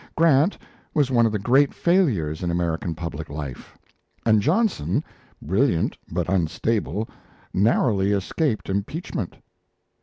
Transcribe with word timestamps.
Grant 0.17 0.57
was 0.95 1.11
one 1.11 1.27
of 1.27 1.31
the 1.31 1.37
great 1.37 1.75
failures 1.75 2.41
in 2.41 2.49
American 2.49 2.95
public 2.95 3.29
life; 3.29 3.77
and 4.25 4.41
Johnson, 4.41 5.03
brilliant 5.43 5.95
but 6.11 6.27
unstable, 6.27 7.07
narrowly 7.53 8.11
escaped 8.11 8.67
impeachment. 8.67 9.35